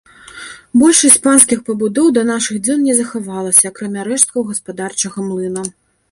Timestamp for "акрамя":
3.71-4.01